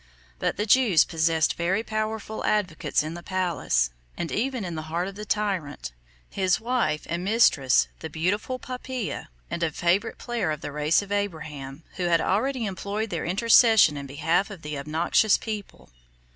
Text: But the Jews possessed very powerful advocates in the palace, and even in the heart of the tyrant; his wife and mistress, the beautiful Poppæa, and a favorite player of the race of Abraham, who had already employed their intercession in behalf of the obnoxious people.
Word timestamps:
But 0.39 0.57
the 0.57 0.65
Jews 0.65 1.05
possessed 1.05 1.53
very 1.53 1.83
powerful 1.83 2.43
advocates 2.43 3.03
in 3.03 3.13
the 3.13 3.21
palace, 3.21 3.91
and 4.17 4.31
even 4.31 4.65
in 4.65 4.73
the 4.73 4.81
heart 4.89 5.07
of 5.07 5.13
the 5.13 5.25
tyrant; 5.25 5.91
his 6.27 6.59
wife 6.59 7.05
and 7.07 7.23
mistress, 7.23 7.87
the 7.99 8.09
beautiful 8.09 8.57
Poppæa, 8.57 9.27
and 9.51 9.61
a 9.61 9.69
favorite 9.71 10.17
player 10.17 10.49
of 10.49 10.61
the 10.61 10.71
race 10.71 11.03
of 11.03 11.11
Abraham, 11.11 11.83
who 11.97 12.05
had 12.05 12.19
already 12.19 12.65
employed 12.65 13.11
their 13.11 13.25
intercession 13.25 13.95
in 13.95 14.07
behalf 14.07 14.49
of 14.49 14.63
the 14.63 14.75
obnoxious 14.75 15.37
people. 15.37 15.91